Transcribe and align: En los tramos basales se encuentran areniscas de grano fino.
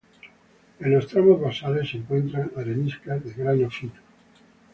En 0.79 0.89
los 0.95 1.05
tramos 1.05 1.39
basales 1.39 1.91
se 1.91 1.97
encuentran 1.97 2.51
areniscas 2.57 3.23
de 3.23 3.33
grano 3.35 3.69
fino. 3.69 3.93